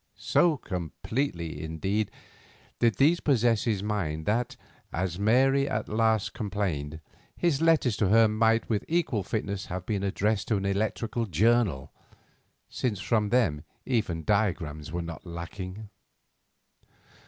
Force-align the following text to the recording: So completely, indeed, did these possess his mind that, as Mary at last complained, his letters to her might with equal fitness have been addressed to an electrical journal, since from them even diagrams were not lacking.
So 0.17 0.57
completely, 0.57 1.61
indeed, 1.63 2.09
did 2.79 2.95
these 2.95 3.19
possess 3.19 3.65
his 3.65 3.83
mind 3.83 4.25
that, 4.25 4.57
as 4.91 5.19
Mary 5.19 5.69
at 5.69 5.87
last 5.87 6.33
complained, 6.33 7.01
his 7.37 7.61
letters 7.61 7.95
to 7.97 8.07
her 8.07 8.27
might 8.27 8.67
with 8.67 8.83
equal 8.87 9.21
fitness 9.21 9.67
have 9.67 9.85
been 9.85 10.01
addressed 10.01 10.47
to 10.47 10.57
an 10.57 10.65
electrical 10.65 11.27
journal, 11.27 11.91
since 12.67 12.99
from 12.99 13.29
them 13.29 13.63
even 13.85 14.23
diagrams 14.23 14.91
were 14.91 15.03
not 15.03 15.23
lacking. 15.23 15.89